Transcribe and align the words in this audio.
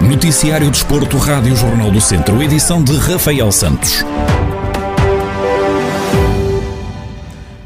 Noticiário 0.00 0.70
Desporto, 0.70 1.18
Rádio 1.18 1.54
Jornal 1.54 1.90
do 1.90 2.00
Centro, 2.00 2.42
edição 2.42 2.82
de 2.82 2.96
Rafael 2.96 3.52
Santos. 3.52 4.02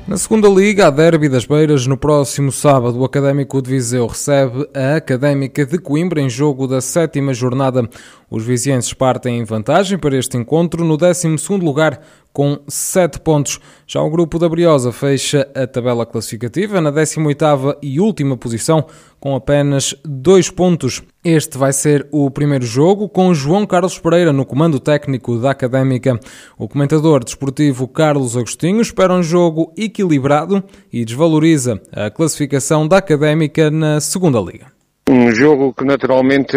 Na 0.07 0.19
segunda 0.19 0.49
liga, 0.49 0.87
a 0.87 0.91
Derby 0.91 1.29
das 1.29 1.45
Beiras, 1.45 1.87
no 1.87 1.97
próximo 1.97 2.53
sábado, 2.53 2.99
o 2.99 3.05
Académico 3.05 3.61
de 3.61 3.71
Viseu 3.71 4.07
recebe 4.07 4.69
a 4.75 4.97
Académica 4.97 5.67
de 5.67 5.79
Coimbra 5.79 6.21
em 6.21 6.29
jogo 6.29 6.67
da 6.67 6.81
sétima 6.81 7.35
jornada. 7.35 7.89
Os 8.31 8.45
vizienses 8.45 8.93
partem 8.93 9.39
em 9.39 9.45
vantagem 9.45 9.99
para 9.99 10.17
este 10.17 10.37
encontro 10.37 10.85
no 10.85 10.97
12 10.97 11.37
lugar 11.61 12.01
com 12.35 12.59
7 12.67 13.21
pontos. 13.21 13.61
Já 13.87 14.03
o 14.03 14.11
grupo 14.11 14.41
da 14.41 14.49
Briosa 14.49 14.91
fecha 14.91 15.49
a 15.55 15.67
tabela 15.69 16.05
classificativa 16.05 16.81
na 16.81 16.91
18ª 16.91 17.79
e 17.81 18.01
última 18.01 18.37
posição 18.37 18.85
com 19.21 19.37
apenas 19.37 19.95
2 20.05 20.51
pontos. 20.51 21.01
Este 21.25 21.57
vai 21.57 21.73
ser 21.73 22.07
o 22.11 22.29
primeiro 22.31 22.67
jogo 22.67 23.09
com 23.09 23.33
João 23.33 23.65
Carlos 23.65 23.99
Pereira 23.99 24.33
no 24.33 24.45
comando 24.45 24.81
técnico 24.81 25.39
da 25.39 25.53
Académica. 25.53 26.19
O 26.59 26.69
comentador 26.69 27.25
desportivo 27.25 27.87
Carlos 27.87 28.37
Agostinho 28.37 28.83
espera 28.83 29.15
um 29.15 29.23
jogo 29.23 29.73
equilibrado 29.79 30.63
e 30.93 31.05
desvaloriza 31.05 31.81
a 31.93 32.11
classificação 32.11 32.87
da 32.87 32.99
Académica 32.99 33.71
na 33.71 34.01
segunda 34.01 34.41
liga. 34.41 34.74
Um 35.07 35.31
jogo 35.31 35.75
que 35.75 35.85
naturalmente 35.85 36.57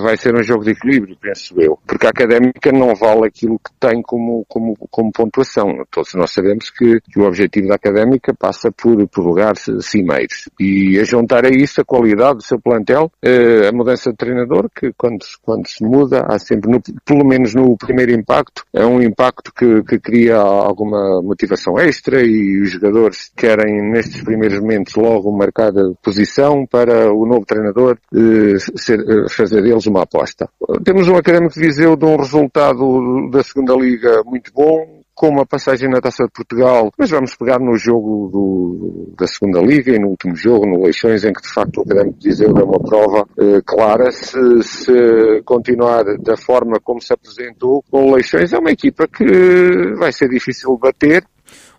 vai 0.00 0.16
ser 0.16 0.34
um 0.34 0.42
jogo 0.42 0.64
de 0.64 0.70
equilíbrio, 0.70 1.14
penso 1.20 1.54
eu, 1.60 1.78
porque 1.86 2.06
a 2.06 2.10
académica 2.10 2.72
não 2.72 2.94
vale 2.94 3.26
aquilo 3.26 3.58
que 3.58 3.70
tem 3.78 4.00
como, 4.00 4.46
como, 4.48 4.74
como 4.90 5.12
pontuação. 5.12 5.84
Todos 5.90 6.14
nós 6.14 6.30
sabemos 6.30 6.70
que, 6.70 6.98
que 7.02 7.20
o 7.20 7.26
objetivo 7.26 7.68
da 7.68 7.74
académica 7.74 8.32
passa 8.32 8.72
por, 8.72 9.06
por 9.08 9.26
lugares 9.26 9.66
cimeiros. 9.82 10.48
E 10.58 10.98
a 10.98 11.04
juntar 11.04 11.44
a 11.44 11.50
isso 11.50 11.78
a 11.82 11.84
qualidade 11.84 12.38
do 12.38 12.42
seu 12.42 12.58
plantel, 12.58 13.12
eh, 13.22 13.68
a 13.68 13.72
mudança 13.72 14.10
de 14.10 14.16
treinador, 14.16 14.70
que 14.74 14.94
quando, 14.96 15.18
quando 15.42 15.68
se 15.68 15.84
muda, 15.84 16.24
há 16.30 16.38
sempre, 16.38 16.70
no, 16.70 16.80
pelo 17.04 17.26
menos 17.26 17.54
no 17.54 17.76
primeiro 17.76 18.12
impacto, 18.12 18.64
é 18.72 18.86
um 18.86 19.02
impacto 19.02 19.52
que, 19.52 19.82
que 19.82 19.98
cria 19.98 20.36
alguma 20.36 21.20
motivação 21.20 21.78
extra 21.78 22.22
e 22.22 22.62
os 22.62 22.70
jogadores 22.70 23.30
querem 23.36 23.82
nestes 23.90 24.22
primeiros 24.22 24.58
momentos 24.60 24.94
logo 24.94 25.30
marcar 25.30 25.72
posição 26.02 26.64
para 26.64 27.12
o 27.12 27.26
novo 27.26 27.44
treinador 27.44 27.65
treinador 27.66 27.98
eh, 28.14 28.58
ser, 28.76 29.00
eh, 29.00 29.28
fazer 29.28 29.62
deles 29.62 29.86
uma 29.86 30.02
aposta. 30.02 30.48
Temos 30.84 31.08
um 31.08 31.16
Académico 31.16 31.54
de 31.54 31.60
Viseu 31.60 31.96
de 31.96 32.04
um 32.04 32.16
resultado 32.16 33.30
da 33.30 33.42
segunda 33.42 33.74
Liga 33.74 34.22
muito 34.24 34.52
bom, 34.52 34.96
com 35.14 35.30
uma 35.30 35.46
passagem 35.46 35.88
na 35.88 35.98
Taça 35.98 36.24
de 36.24 36.30
Portugal, 36.30 36.92
mas 36.98 37.08
vamos 37.08 37.34
pegar 37.34 37.58
no 37.58 37.74
jogo 37.76 38.28
do, 38.30 39.14
da 39.18 39.26
segunda 39.26 39.60
Liga 39.60 39.92
e 39.92 39.98
no 39.98 40.08
último 40.08 40.36
jogo, 40.36 40.66
no 40.66 40.84
Leixões, 40.84 41.24
em 41.24 41.32
que 41.32 41.40
de 41.40 41.48
facto 41.48 41.78
o 41.78 41.82
Académico 41.82 42.18
de 42.18 42.28
Viseu 42.28 42.52
deu 42.52 42.66
uma 42.66 42.78
prova 42.78 43.26
eh, 43.38 43.62
clara. 43.64 44.10
Se, 44.12 44.38
se 44.62 45.42
continuar 45.44 46.04
da 46.18 46.36
forma 46.36 46.78
como 46.80 47.00
se 47.00 47.14
apresentou 47.14 47.82
com 47.90 48.10
o 48.10 48.14
Leixões, 48.14 48.52
é 48.52 48.58
uma 48.58 48.70
equipa 48.70 49.08
que 49.08 49.94
vai 49.96 50.12
ser 50.12 50.28
difícil 50.28 50.76
bater, 50.76 51.24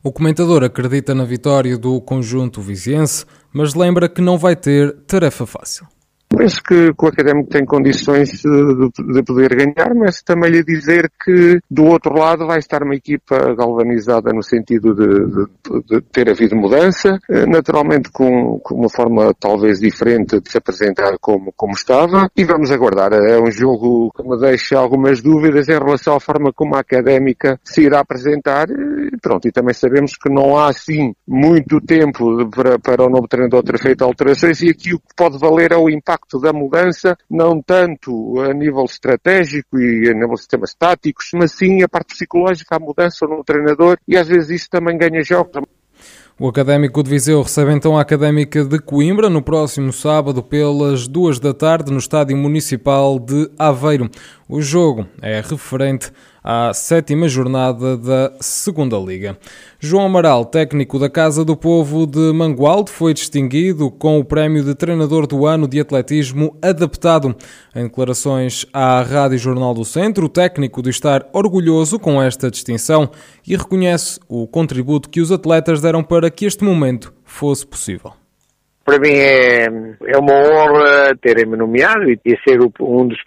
o 0.03 0.11
comentador 0.11 0.63
acredita 0.63 1.13
na 1.15 1.25
vitória 1.25 1.77
do 1.77 1.99
conjunto 2.01 2.61
viziense, 2.61 3.25
mas 3.51 3.73
lembra 3.73 4.07
que 4.07 4.21
não 4.21 4.37
vai 4.37 4.55
ter 4.55 4.93
tarefa 5.07 5.45
fácil. 5.45 5.87
Penso 6.29 6.61
que, 6.61 6.91
o 6.97 7.07
académico 7.07 7.49
tem 7.49 7.65
condições 7.65 8.41
de, 8.41 9.13
de, 9.13 9.23
poder 9.23 9.55
ganhar, 9.55 9.95
mas 9.95 10.21
também 10.21 10.51
lhe 10.51 10.63
dizer 10.63 11.09
que 11.23 11.59
do 11.71 11.85
outro 11.85 12.13
lado 12.13 12.45
vai 12.45 12.59
estar 12.59 12.83
uma 12.83 12.95
equipa 12.95 13.55
galvanizada 13.55 14.33
no 14.33 14.43
sentido 14.43 14.93
de, 14.93 15.25
de, 15.25 15.83
de 15.87 16.01
ter 16.11 16.29
havido 16.29 16.55
mudança, 16.55 17.17
eh, 17.29 17.45
naturalmente 17.45 18.11
com, 18.11 18.59
com, 18.59 18.75
uma 18.75 18.89
forma 18.89 19.33
talvez 19.39 19.79
diferente 19.79 20.41
de 20.41 20.51
se 20.51 20.57
apresentar 20.57 21.17
como, 21.19 21.53
como 21.55 21.73
estava, 21.73 22.29
e 22.35 22.43
vamos 22.43 22.71
aguardar. 22.71 23.13
É 23.13 23.39
um 23.39 23.49
jogo 23.49 24.11
que 24.11 24.27
me 24.27 24.37
deixa 24.37 24.77
algumas 24.77 25.21
dúvidas 25.21 25.69
em 25.69 25.79
relação 25.79 26.15
à 26.15 26.19
forma 26.19 26.51
como 26.51 26.75
a 26.75 26.81
académica 26.81 27.57
se 27.63 27.83
irá 27.83 28.01
apresentar, 28.01 28.69
e 28.69 29.17
pronto, 29.21 29.47
e 29.47 29.51
também 29.51 29.73
sabemos 29.73 30.17
que 30.17 30.29
não 30.29 30.57
há 30.57 30.69
assim 30.69 31.13
muito 31.25 31.79
tempo 31.79 32.49
para, 32.49 32.77
para 32.77 33.05
o 33.05 33.09
novo 33.09 33.29
treinador 33.29 33.63
ter 33.63 33.79
feito 33.79 34.03
alterações, 34.03 34.61
e 34.61 34.69
aqui 34.69 34.93
o 34.93 34.99
que 34.99 35.15
pode 35.15 35.37
valer 35.39 35.71
é 35.71 35.77
o 35.77 35.89
impacto 35.89 36.16
impacto 36.17 36.39
da 36.39 36.51
mudança, 36.51 37.15
não 37.29 37.61
tanto 37.61 38.39
a 38.41 38.53
nível 38.53 38.83
estratégico 38.85 39.79
e 39.79 40.09
a 40.09 40.13
nível 40.13 40.33
de 40.33 40.39
sistemas 40.39 40.73
táticos, 40.73 41.29
mas 41.33 41.51
sim 41.51 41.83
a 41.83 41.87
parte 41.87 42.15
psicológica, 42.15 42.75
a 42.75 42.79
mudança 42.79 43.27
no 43.27 43.43
treinador 43.43 43.97
e 44.07 44.17
às 44.17 44.27
vezes 44.27 44.61
isso 44.61 44.69
também 44.69 44.97
ganha 44.97 45.23
jogos. 45.23 45.63
O 46.39 46.47
Académico 46.47 47.01
de 47.01 47.09
Viseu 47.09 47.41
recebe 47.41 47.73
então 47.73 47.97
a 47.97 48.01
Académica 48.01 48.63
de 48.63 48.79
Coimbra 48.79 49.27
no 49.27 49.41
próximo 49.41 49.91
sábado 49.91 50.43
pelas 50.43 51.07
duas 51.07 51.39
da 51.39 51.51
tarde 51.51 51.91
no 51.91 51.97
Estádio 51.97 52.37
Municipal 52.37 53.17
de 53.17 53.49
Aveiro. 53.57 54.07
O 54.49 54.61
jogo 54.61 55.05
é 55.21 55.41
referente 55.41 56.09
à 56.41 56.73
sétima 56.73 57.27
jornada 57.27 57.97
da 57.97 58.31
Segunda 58.39 58.97
Liga. 58.97 59.37
João 59.77 60.05
Amaral, 60.05 60.45
técnico 60.45 60.97
da 60.97 61.09
Casa 61.09 61.43
do 61.43 61.57
Povo 61.57 62.07
de 62.07 62.31
Mangualde, 62.31 62.89
foi 62.89 63.13
distinguido 63.13 63.91
com 63.91 64.17
o 64.17 64.23
prémio 64.23 64.63
de 64.63 64.73
treinador 64.73 65.27
do 65.27 65.45
ano 65.45 65.67
de 65.67 65.81
atletismo 65.81 66.57
adaptado. 66.61 67.35
Em 67.75 67.83
declarações 67.83 68.65
à 68.71 69.01
Rádio 69.01 69.37
Jornal 69.37 69.73
do 69.73 69.83
Centro, 69.83 70.27
o 70.27 70.29
técnico 70.29 70.81
diz 70.81 70.95
estar 70.95 71.27
orgulhoso 71.33 71.99
com 71.99 72.21
esta 72.21 72.49
distinção 72.49 73.11
e 73.45 73.53
reconhece 73.57 74.17
o 74.29 74.47
contributo 74.47 75.09
que 75.09 75.19
os 75.19 75.29
atletas 75.29 75.81
deram 75.81 76.01
para 76.01 76.31
que 76.31 76.45
este 76.45 76.63
momento 76.63 77.13
fosse 77.25 77.67
possível 77.67 78.13
para 78.87 78.99
mim 78.99 79.17
é, 79.17 79.65
é 79.65 80.17
uma 80.17 80.33
honra 80.33 81.13
terem-me 81.21 81.57
nomeado 81.57 82.09
e, 82.09 82.37
ser, 82.47 82.57
um 82.79 83.05
dos, 83.05 83.17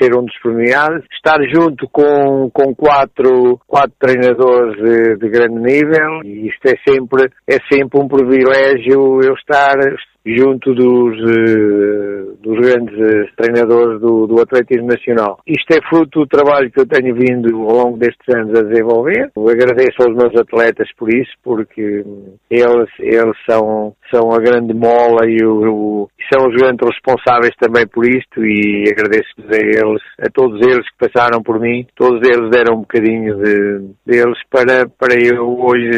ser 0.00 0.16
um 0.16 0.24
dos 0.24 0.38
premiados. 0.42 1.04
Estar 1.12 1.38
junto 1.54 1.86
com, 1.92 2.48
com 2.50 2.74
quatro, 2.74 3.60
quatro 3.66 3.92
treinadores 4.00 4.74
de, 4.82 5.16
de 5.18 5.28
grande 5.28 5.60
nível 5.60 6.24
e 6.24 6.48
isto 6.48 6.66
é 6.66 6.76
sempre, 6.88 7.30
é 7.46 7.58
sempre 7.70 8.00
um 8.00 8.08
privilégio 8.08 9.20
eu 9.22 9.34
estar, 9.34 9.76
junto 10.24 10.74
dos, 10.74 11.18
uh, 11.18 12.36
dos 12.40 12.58
grandes 12.58 12.94
uh, 12.96 13.36
treinadores 13.36 14.00
do, 14.00 14.26
do 14.26 14.40
atletismo 14.40 14.86
nacional. 14.86 15.40
Isto 15.46 15.72
é 15.72 15.88
fruto 15.88 16.20
do 16.20 16.26
trabalho 16.26 16.70
que 16.70 16.80
eu 16.80 16.86
tenho 16.86 17.14
vindo 17.14 17.54
ao 17.62 17.76
longo 17.76 17.98
destes 17.98 18.34
anos 18.34 18.58
a 18.58 18.62
desenvolver. 18.62 19.30
Eu 19.36 19.48
agradeço 19.48 20.02
aos 20.02 20.14
meus 20.16 20.34
atletas 20.36 20.88
por 20.96 21.12
isso, 21.12 21.32
porque 21.42 22.04
eles, 22.50 22.88
eles 22.98 23.36
são, 23.48 23.94
são 24.12 24.32
a 24.32 24.38
grande 24.38 24.74
mola 24.74 25.26
e 25.26 25.44
o, 25.44 25.72
o 25.72 26.08
são 26.32 26.48
os 26.48 26.54
grandes 26.54 26.88
responsáveis 26.88 27.54
também 27.58 27.86
por 27.86 28.06
isto 28.06 28.44
e 28.44 28.84
agradeço 28.90 29.32
a 29.38 29.56
eles, 29.56 30.02
a 30.18 30.30
todos 30.32 30.60
eles 30.62 30.88
que 30.90 31.08
passaram 31.08 31.42
por 31.42 31.60
mim. 31.60 31.86
Todos 31.94 32.20
eles 32.26 32.50
deram 32.50 32.76
um 32.76 32.80
bocadinho 32.80 33.36
de, 33.36 33.90
deles 34.06 34.38
para, 34.50 34.88
para 34.88 35.14
eu 35.14 35.60
hoje 35.60 35.90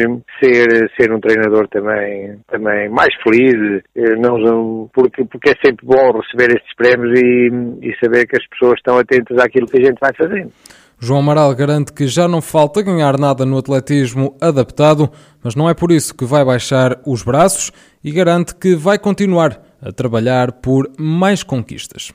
ser, 0.43 0.91
ser 0.99 1.11
um 1.13 1.19
treinador 1.19 1.67
também, 1.69 2.37
também 2.47 2.89
mais 2.89 3.13
feliz, 3.23 3.81
não, 4.19 4.89
porque, 4.93 5.23
porque 5.25 5.49
é 5.49 5.55
sempre 5.65 5.85
bom 5.85 6.11
receber 6.11 6.55
estes 6.55 6.75
prémios 6.75 7.19
e, 7.19 7.89
e 7.89 7.95
saber 8.03 8.27
que 8.27 8.37
as 8.37 8.47
pessoas 8.47 8.75
estão 8.77 8.97
atentas 8.97 9.37
àquilo 9.37 9.67
que 9.67 9.77
a 9.77 9.85
gente 9.85 9.99
vai 9.99 10.11
fazendo. 10.13 10.51
João 10.99 11.19
Amaral 11.19 11.53
garante 11.55 11.91
que 11.91 12.07
já 12.07 12.27
não 12.27 12.41
falta 12.41 12.81
ganhar 12.81 13.19
nada 13.19 13.45
no 13.45 13.57
atletismo 13.57 14.35
adaptado, 14.39 15.09
mas 15.43 15.55
não 15.55 15.69
é 15.69 15.73
por 15.73 15.91
isso 15.91 16.15
que 16.15 16.25
vai 16.25 16.43
baixar 16.45 16.99
os 17.05 17.21
braços 17.21 17.71
e 18.03 18.11
garante 18.11 18.55
que 18.55 18.75
vai 18.75 18.97
continuar 18.97 19.61
a 19.81 19.91
trabalhar 19.91 20.53
por 20.53 20.89
mais 20.97 21.43
conquistas 21.43 22.13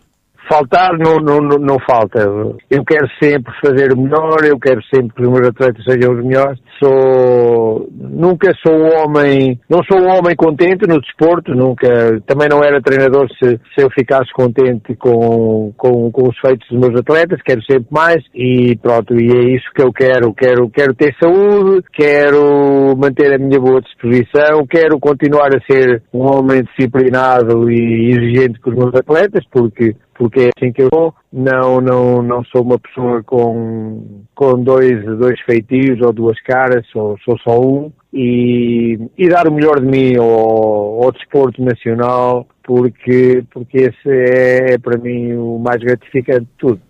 faltar 0.50 0.98
não, 0.98 1.18
não, 1.18 1.38
não, 1.40 1.76
falta. 1.88 2.20
Eu 2.68 2.84
quero 2.84 3.06
sempre 3.22 3.52
fazer 3.64 3.92
o 3.92 4.00
melhor, 4.00 4.44
eu 4.44 4.58
quero 4.58 4.80
sempre 4.92 5.14
que 5.14 5.22
os 5.22 5.28
meus 5.28 5.48
atletas 5.48 5.84
sejam 5.84 6.12
os 6.12 6.24
melhores. 6.24 6.58
Sou, 6.82 7.88
nunca 7.92 8.52
sou 8.66 8.74
homem, 8.74 9.60
não 9.68 9.80
sou 9.84 10.00
um 10.00 10.08
homem 10.08 10.34
contente 10.34 10.88
no 10.88 11.00
desporto, 11.00 11.54
nunca, 11.54 12.20
também 12.26 12.48
não 12.48 12.64
era 12.64 12.80
treinador 12.80 13.28
se, 13.38 13.60
se 13.74 13.84
eu 13.84 13.90
ficasse 13.90 14.32
contente 14.32 14.96
com, 14.96 15.72
com, 15.76 16.10
com 16.10 16.28
os 16.28 16.38
feitos 16.40 16.66
dos 16.70 16.80
meus 16.80 16.98
atletas, 16.98 17.40
quero 17.44 17.62
sempre 17.62 17.86
mais 17.90 18.24
e 18.34 18.76
pronto, 18.82 19.14
e 19.14 19.30
é 19.30 19.56
isso 19.56 19.70
que 19.74 19.82
eu 19.82 19.92
quero. 19.92 20.32
Quero, 20.32 20.70
quero 20.70 20.94
ter 20.94 21.14
saúde, 21.22 21.84
quero 21.92 22.96
manter 22.96 23.34
a 23.34 23.38
minha 23.38 23.60
boa 23.60 23.80
disposição, 23.82 24.66
quero 24.66 24.98
continuar 24.98 25.50
a 25.54 25.60
ser 25.70 26.02
um 26.12 26.22
homem 26.22 26.64
disciplinado 26.64 27.70
e 27.70 28.10
exigente 28.10 28.58
com 28.60 28.70
os 28.70 28.76
meus 28.76 28.94
atletas, 28.94 29.44
porque 29.52 29.94
porque 30.20 30.40
é 30.40 30.50
assim 30.54 30.70
que 30.70 30.82
eu 30.82 30.88
sou. 30.92 31.14
Não, 31.32 31.80
não, 31.80 32.20
não 32.20 32.44
sou 32.44 32.60
uma 32.62 32.78
pessoa 32.78 33.22
com, 33.22 34.22
com 34.34 34.62
dois, 34.62 35.02
dois 35.16 35.40
feitios 35.40 35.98
ou 36.02 36.12
duas 36.12 36.38
caras, 36.42 36.86
sou, 36.92 37.16
sou 37.24 37.38
só 37.38 37.58
um. 37.58 37.90
E, 38.12 38.98
e 39.16 39.28
dar 39.30 39.48
o 39.48 39.54
melhor 39.54 39.80
de 39.80 39.86
mim 39.86 40.16
ao, 40.18 41.04
ao 41.04 41.12
desporto 41.12 41.64
nacional, 41.64 42.46
porque, 42.62 43.42
porque 43.50 43.78
esse 43.78 44.10
é, 44.10 44.74
é 44.74 44.78
para 44.78 44.98
mim 44.98 45.32
o 45.32 45.58
mais 45.58 45.80
gratificante 45.82 46.40
de 46.40 46.52
tudo. 46.58 46.80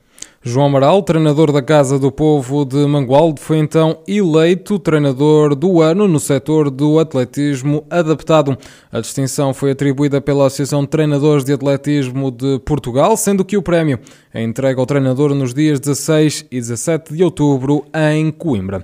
João 0.43 0.69
Amaral, 0.69 1.03
treinador 1.03 1.53
da 1.53 1.61
Casa 1.61 1.99
do 1.99 2.11
Povo 2.11 2.65
de 2.65 2.79
Mangualde, 2.87 3.43
foi 3.43 3.59
então 3.59 3.99
eleito 4.09 4.79
treinador 4.79 5.55
do 5.55 5.83
ano 5.83 6.09
no 6.09 6.19
setor 6.19 6.71
do 6.71 6.99
atletismo 6.99 7.85
adaptado. 7.91 8.57
A 8.91 9.01
distinção 9.01 9.53
foi 9.53 9.73
atribuída 9.73 10.19
pela 10.19 10.47
Associação 10.47 10.81
de 10.81 10.89
Treinadores 10.89 11.45
de 11.45 11.53
Atletismo 11.53 12.31
de 12.31 12.59
Portugal, 12.61 13.19
sendo 13.19 13.45
que 13.45 13.59
o 13.59 13.61
prémio 13.61 14.01
é 14.33 14.43
entregue 14.43 14.81
ao 14.81 14.87
treinador 14.87 15.35
nos 15.35 15.53
dias 15.53 15.79
16 15.79 16.47
e 16.51 16.59
17 16.59 17.15
de 17.15 17.23
outubro 17.23 17.85
em 17.95 18.31
Coimbra. 18.31 18.83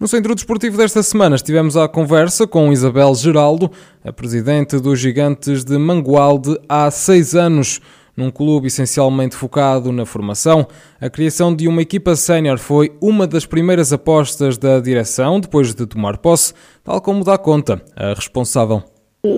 No 0.00 0.08
Centro 0.08 0.34
Desportivo 0.34 0.76
desta 0.76 1.04
semana 1.04 1.36
estivemos 1.36 1.76
à 1.76 1.86
conversa 1.86 2.48
com 2.48 2.72
Isabel 2.72 3.14
Geraldo, 3.14 3.70
a 4.04 4.12
presidente 4.12 4.80
dos 4.80 4.98
Gigantes 4.98 5.62
de 5.62 5.78
Mangualde 5.78 6.58
há 6.68 6.90
seis 6.90 7.36
anos. 7.36 7.80
Num 8.16 8.30
clube 8.30 8.68
essencialmente 8.68 9.36
focado 9.36 9.92
na 9.92 10.06
formação, 10.06 10.66
a 10.98 11.10
criação 11.10 11.54
de 11.54 11.68
uma 11.68 11.82
equipa 11.82 12.16
sénior 12.16 12.56
foi 12.56 12.96
uma 12.98 13.26
das 13.26 13.44
primeiras 13.44 13.92
apostas 13.92 14.56
da 14.56 14.80
direção 14.80 15.38
depois 15.38 15.74
de 15.74 15.86
tomar 15.86 16.16
posse, 16.16 16.54
tal 16.82 17.00
como 17.02 17.22
dá 17.22 17.36
conta 17.36 17.82
a 17.94 18.14
responsável. 18.14 18.95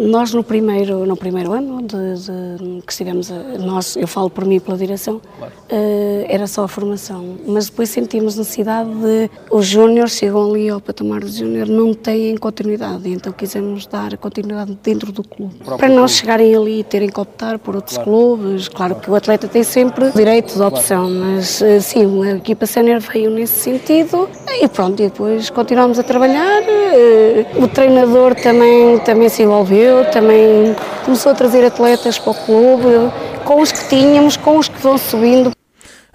Nós 0.08 0.32
no 0.32 0.42
primeiro, 0.42 1.06
no 1.06 1.16
primeiro 1.16 1.52
ano 1.52 1.82
de, 1.82 1.96
de, 1.96 2.82
que 2.82 2.92
estivemos, 2.92 3.30
nós, 3.58 3.96
eu 3.96 4.06
falo 4.06 4.28
por 4.28 4.44
mim 4.44 4.56
e 4.56 4.60
pela 4.60 4.76
direção, 4.76 5.20
claro. 5.38 5.52
uh, 5.70 6.26
era 6.28 6.46
só 6.46 6.64
a 6.64 6.68
formação, 6.68 7.36
mas 7.46 7.68
depois 7.68 7.88
sentimos 7.88 8.36
necessidade 8.36 8.90
de, 8.90 9.30
os 9.50 9.66
júniores 9.66 10.12
chegam 10.12 10.50
ali 10.50 10.68
ao 10.68 10.80
patamar 10.80 11.20
do 11.20 11.28
júnior, 11.28 11.68
não 11.68 11.94
têm 11.94 12.36
continuidade, 12.36 13.08
então 13.08 13.32
quisemos 13.32 13.86
dar 13.86 14.16
continuidade 14.16 14.76
dentro 14.82 15.12
do 15.12 15.22
clube. 15.22 15.54
Para 15.64 15.88
não 15.88 16.06
chegarem 16.06 16.54
ali 16.54 16.80
e 16.80 16.84
terem 16.84 17.08
que 17.08 17.20
optar 17.20 17.58
por 17.58 17.76
outros 17.76 17.96
claro. 17.96 18.10
clubes, 18.10 18.68
claro, 18.68 18.94
claro, 18.94 19.02
que 19.04 19.10
o 19.10 19.14
atleta 19.14 19.48
tem 19.48 19.62
sempre 19.62 20.10
direito 20.12 20.54
de 20.54 20.62
opção, 20.62 21.10
mas 21.10 21.60
uh, 21.60 21.80
sim, 21.80 22.24
a 22.24 22.36
equipa 22.36 22.66
sénior 22.66 23.00
veio 23.00 23.30
nesse 23.30 23.60
sentido 23.60 24.28
e 24.60 24.68
pronto, 24.68 25.00
e 25.02 25.08
depois 25.08 25.50
continuamos 25.50 25.98
a 25.98 26.02
trabalhar, 26.02 26.62
uh, 26.62 27.62
o 27.62 27.68
treinador 27.68 28.34
também, 28.34 28.98
também 29.00 29.28
se 29.28 29.42
envolveu 29.42 29.77
também 30.12 30.74
começou 31.04 31.32
a 31.32 31.34
trazer 31.34 31.64
atletas 31.64 32.18
para 32.18 32.32
o 32.32 32.34
clube, 32.34 33.12
com 33.44 33.60
os 33.60 33.72
que 33.72 33.88
tínhamos, 33.88 34.36
com 34.36 34.58
os 34.58 34.68
que 34.68 34.80
vão 34.82 34.98
subindo. 34.98 35.52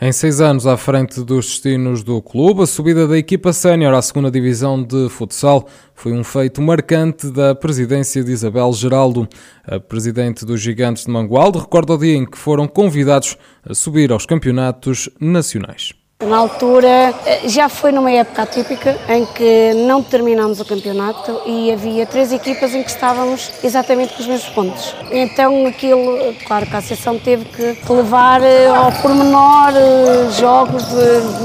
Em 0.01 0.11
seis 0.11 0.41
anos 0.41 0.67
à 0.67 0.75
frente 0.75 1.21
dos 1.21 1.45
destinos 1.45 2.03
do 2.03 2.21
clube, 2.21 2.63
a 2.63 2.65
subida 2.65 3.07
da 3.07 3.17
equipa 3.17 3.53
sénior 3.53 3.93
à 3.93 4.01
segunda 4.01 4.29
divisão 4.29 4.83
de 4.83 5.07
futsal 5.07 5.65
foi 5.93 6.11
um 6.11 6.23
feito 6.23 6.61
marcante 6.61 7.31
da 7.31 7.55
presidência 7.55 8.23
de 8.23 8.31
Isabel 8.31 8.73
Geraldo. 8.73 9.27
A 9.65 9.79
presidente 9.79 10.45
dos 10.45 10.59
Gigantes 10.59 11.05
de 11.05 11.11
Mangualde 11.11 11.59
recorda 11.59 11.93
o 11.93 11.97
dia 11.97 12.17
em 12.17 12.25
que 12.25 12.37
foram 12.37 12.67
convidados 12.67 13.37
a 13.65 13.73
subir 13.73 14.11
aos 14.11 14.25
campeonatos 14.25 15.09
nacionais. 15.21 15.93
Na 16.27 16.37
altura, 16.37 17.13
eh, 17.25 17.41
já 17.45 17.67
foi 17.67 17.91
numa 17.91 18.11
época 18.11 18.43
atípica 18.43 18.97
em 19.09 19.25
que 19.25 19.73
não 19.85 20.01
terminámos 20.01 20.59
o 20.59 20.65
campeonato 20.65 21.41
e 21.45 21.71
havia 21.71 22.05
três 22.05 22.31
equipas 22.31 22.73
em 22.73 22.81
que 22.81 22.89
estávamos 22.89 23.51
exatamente 23.63 24.13
com 24.13 24.21
os 24.21 24.27
mesmos 24.27 24.49
pontos. 24.49 24.95
Então 25.11 25.65
aquilo, 25.65 26.33
claro 26.45 26.65
que 26.65 26.75
a 26.75 26.79
Associação 26.79 27.17
teve 27.19 27.45
que 27.45 27.91
levar 27.91 28.41
eh, 28.41 28.67
ao 28.67 28.91
pormenor 28.91 29.73
eh, 29.75 30.31
jogos, 30.39 30.83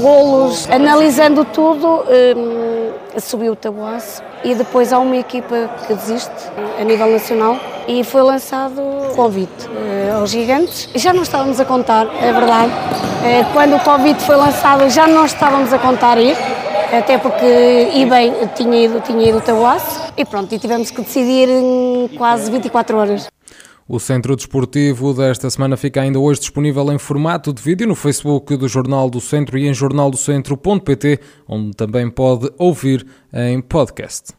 golos, 0.01 0.67
analisando 0.69 1.43
tudo, 1.45 2.03
subiu 3.21 3.53
o 3.53 3.55
tabuaço 3.55 4.21
e 4.43 4.55
depois 4.55 4.93
há 4.93 4.99
uma 4.99 5.17
equipa 5.17 5.69
que 5.85 5.93
desiste 5.93 6.31
a 6.79 6.83
nível 6.83 7.11
nacional 7.11 7.57
e 7.87 8.03
foi 8.03 8.21
lançado 8.21 8.79
o 8.79 9.15
convite 9.15 9.67
aos 10.15 10.29
gigantes. 10.29 10.89
Já 10.95 11.13
não 11.13 11.23
estávamos 11.23 11.59
a 11.59 11.65
contar, 11.65 12.07
é 12.21 12.31
verdade, 12.31 12.71
eh, 13.25 13.45
quando 13.53 13.75
o 13.75 13.79
Covid 13.79 14.19
foi 14.21 14.35
lançado 14.35 14.89
já 14.89 15.07
não 15.07 15.25
estávamos 15.25 15.73
a 15.73 15.79
contar 15.79 16.17
ir, 16.17 16.37
até 16.91 17.17
porque 17.17 17.45
eBay 17.95 18.33
tinha 18.55 18.85
ido, 18.85 19.01
tinha 19.01 19.29
ido 19.29 19.41
Tabuaço 19.41 20.11
e 20.17 20.25
pronto, 20.25 20.53
e 20.53 20.59
tivemos 20.59 20.91
que 20.91 21.01
decidir 21.01 21.49
em 21.49 22.09
quase 22.17 22.49
24 22.51 22.97
horas. 22.97 23.27
O 23.91 23.99
Centro 23.99 24.35
Desportivo 24.35 25.15
desta 25.15 25.49
semana 25.49 25.75
fica 25.75 25.99
ainda 25.99 26.19
hoje 26.19 26.41
disponível 26.41 26.93
em 26.93 26.99
formato 26.99 27.51
de 27.51 27.59
vídeo 27.59 27.87
no 27.87 27.95
Facebook 27.95 28.55
do 28.55 28.67
Jornal 28.67 29.09
do 29.09 29.19
Centro 29.19 29.57
e 29.57 29.67
em 29.67 29.73
jornaldocentro.pt, 29.73 31.19
onde 31.47 31.75
também 31.75 32.07
pode 32.07 32.51
ouvir 32.59 33.03
em 33.33 33.59
podcast. 33.59 34.31